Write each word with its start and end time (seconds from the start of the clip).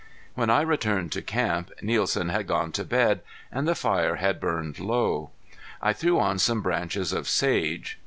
When 0.33 0.49
I 0.49 0.61
returned 0.61 1.11
to 1.11 1.21
camp 1.21 1.69
Nielsen 1.79 2.29
had 2.29 2.47
gone 2.47 2.71
to 2.71 2.83
bed 2.83 3.21
and 3.51 3.67
the 3.67 3.75
fire 3.75 4.15
had 4.15 4.39
burned 4.39 4.79
low. 4.79 5.29
I 5.79 5.93
threw 5.93 6.17
on 6.19 6.39
some 6.39 6.63
branches 6.63 7.13
of 7.13 7.27
sage. 7.29 7.99